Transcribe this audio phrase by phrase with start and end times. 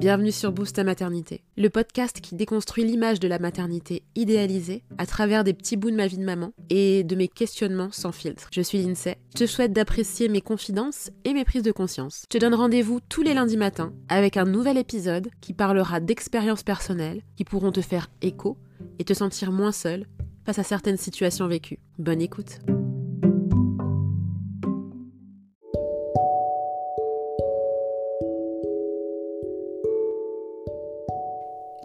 [0.00, 5.04] Bienvenue sur Boost ta maternité, le podcast qui déconstruit l'image de la maternité idéalisée à
[5.04, 8.48] travers des petits bouts de ma vie de maman et de mes questionnements sans filtre.
[8.50, 12.22] Je suis Lindsay, je te souhaite d'apprécier mes confidences et mes prises de conscience.
[12.32, 16.62] Je te donne rendez-vous tous les lundis matins avec un nouvel épisode qui parlera d'expériences
[16.62, 18.56] personnelles qui pourront te faire écho
[18.98, 20.06] et te sentir moins seul
[20.46, 21.78] face à certaines situations vécues.
[21.98, 22.60] Bonne écoute.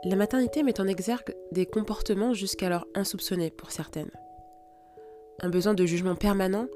[0.03, 4.11] La maternité met en exergue des comportements jusqu'alors insoupçonnés pour certaines.
[5.39, 6.67] Un besoin de jugement permanent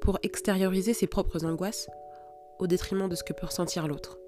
[0.00, 1.88] pour extérioriser ses propres angoisses
[2.58, 4.18] au détriment de ce que peut ressentir l'autre.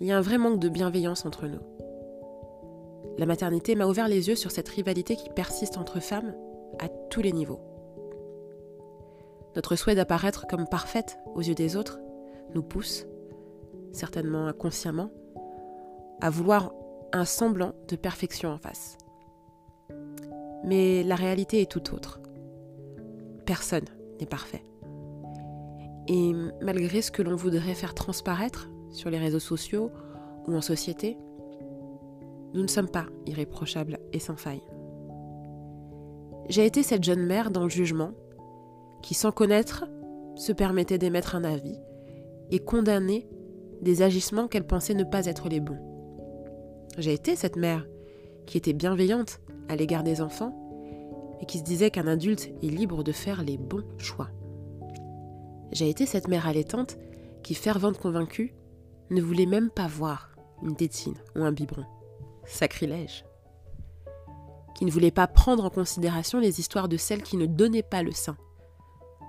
[0.00, 1.60] Il y a un vrai manque de bienveillance entre nous.
[3.16, 6.34] La maternité m'a ouvert les yeux sur cette rivalité qui persiste entre femmes
[6.78, 7.60] à tous les niveaux.
[9.56, 12.00] Notre souhait d'apparaître comme parfaite aux yeux des autres
[12.54, 13.06] nous pousse,
[13.92, 15.10] certainement inconsciemment,
[16.20, 16.72] à vouloir
[17.12, 18.96] un semblant de perfection en face.
[20.64, 22.20] Mais la réalité est tout autre.
[23.46, 23.86] Personne
[24.20, 24.64] n'est parfait.
[26.08, 26.32] Et
[26.62, 29.90] malgré ce que l'on voudrait faire transparaître sur les réseaux sociaux
[30.46, 31.16] ou en société,
[32.54, 34.62] nous ne sommes pas irréprochables et sans faille.
[36.48, 38.10] J'ai été cette jeune mère dans le jugement
[39.02, 39.86] qui, sans connaître,
[40.34, 41.78] se permettait d'émettre un avis
[42.50, 43.28] et condamner
[43.82, 45.89] des agissements qu'elle pensait ne pas être les bons.
[46.98, 47.86] J'ai été cette mère
[48.46, 50.56] qui était bienveillante à l'égard des enfants
[51.40, 54.28] et qui se disait qu'un adulte est libre de faire les bons choix.
[55.72, 56.98] J'ai été cette mère allaitante
[57.42, 58.54] qui, fervente convaincue,
[59.10, 60.30] ne voulait même pas voir
[60.62, 61.84] une tétine ou un biberon.
[62.44, 63.24] Sacrilège.
[64.74, 68.02] Qui ne voulait pas prendre en considération les histoires de celles qui ne donnaient pas
[68.02, 68.36] le sein.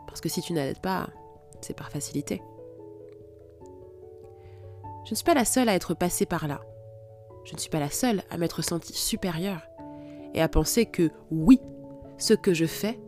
[0.07, 1.09] Parce que si tu n'allaites pas,
[1.61, 2.41] c'est par facilité.
[5.05, 6.61] Je ne suis pas la seule à être passée par là.
[7.43, 9.61] Je ne suis pas la seule à m'être sentie supérieure
[10.33, 11.59] et à penser que oui,
[12.17, 12.99] ce que je fais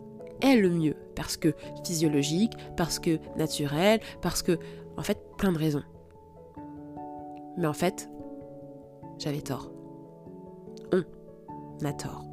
[0.41, 1.53] est le mieux parce que
[1.85, 4.57] physiologique, parce que naturel, parce que
[4.97, 5.83] en fait plein de raisons.
[7.57, 8.09] Mais en fait,
[9.19, 9.71] j'avais tort.
[10.91, 12.23] On a tort.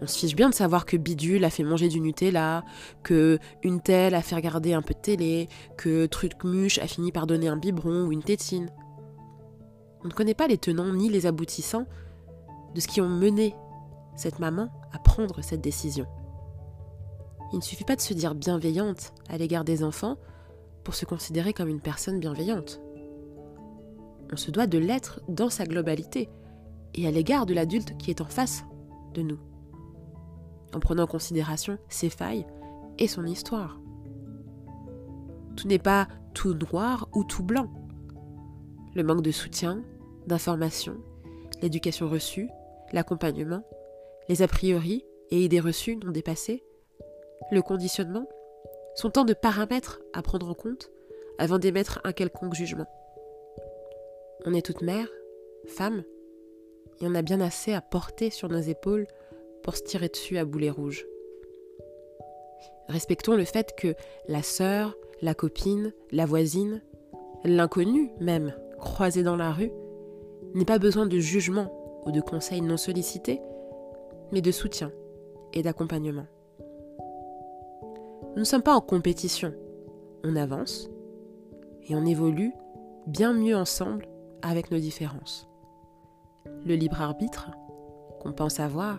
[0.00, 2.64] On se fiche bien de savoir que Bidule a fait manger du Nutella,
[3.04, 7.26] que une telle a fait regarder un peu de télé, que Trucmuche a fini par
[7.26, 8.70] donner un biberon ou une tétine.
[10.04, 11.86] On ne connaît pas les tenants ni les aboutissants
[12.74, 13.54] de ce qui ont mené
[14.16, 16.06] cette maman à prendre cette décision.
[17.52, 20.16] Il ne suffit pas de se dire bienveillante à l'égard des enfants
[20.84, 22.80] pour se considérer comme une personne bienveillante.
[24.32, 26.30] On se doit de l'être dans sa globalité
[26.94, 28.64] et à l'égard de l'adulte qui est en face
[29.14, 29.38] de nous,
[30.74, 32.46] en prenant en considération ses failles
[32.98, 33.78] et son histoire.
[35.56, 37.70] Tout n'est pas tout noir ou tout blanc.
[38.94, 39.82] Le manque de soutien,
[40.26, 40.96] d'information,
[41.62, 42.48] l'éducation reçue,
[42.92, 43.64] l'accompagnement,
[44.28, 46.62] les a priori et idées reçues non dépassées,
[47.50, 48.28] le conditionnement,
[48.94, 50.90] sont tant de paramètres à prendre en compte
[51.38, 52.86] avant d'émettre un quelconque jugement.
[54.44, 55.08] On est toute mère,
[55.66, 56.04] femme,
[57.00, 59.06] et on a bien assez à porter sur nos épaules
[59.62, 61.06] pour se tirer dessus à boulet rouge.
[62.88, 63.94] Respectons le fait que
[64.28, 66.82] la sœur, la copine, la voisine,
[67.44, 69.72] l'inconnu même, croisée dans la rue,
[70.54, 71.72] n'ait pas besoin de jugement
[72.04, 73.40] ou de conseils non sollicités,
[74.32, 74.90] mais de soutien
[75.52, 76.26] et d'accompagnement.
[78.34, 79.52] Nous ne sommes pas en compétition,
[80.24, 80.88] on avance
[81.88, 82.52] et on évolue
[83.06, 84.06] bien mieux ensemble
[84.42, 85.48] avec nos différences.
[86.64, 87.50] Le libre arbitre,
[88.20, 88.98] qu'on pense avoir,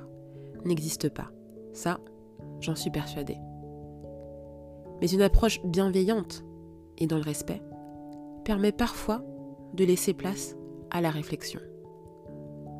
[0.65, 1.31] n'existe pas.
[1.73, 1.99] Ça,
[2.59, 3.37] j'en suis persuadée.
[5.01, 6.43] Mais une approche bienveillante
[6.97, 7.61] et dans le respect
[8.45, 9.23] permet parfois
[9.73, 10.55] de laisser place
[10.93, 11.59] à la réflexion.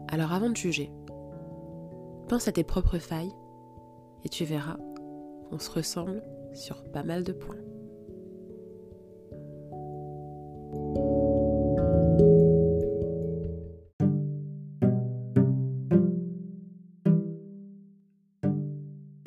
[0.08, 0.92] Alors avant de juger,
[2.30, 3.34] pense à tes propres failles
[4.24, 4.78] et tu verras
[5.50, 7.58] qu'on se ressemble sur pas mal de points.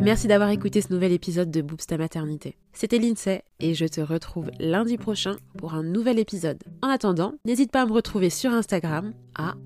[0.06, 2.56] Merci d'avoir écouté ce nouvel épisode de Boobs ta maternité.
[2.72, 6.62] C'était Lindsay et je te retrouve lundi prochain pour un nouvel épisode.
[6.80, 9.56] En attendant, n'hésite pas à me retrouver sur Instagram à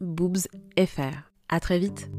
[0.00, 1.30] boobsfr.
[1.48, 2.10] À très vite.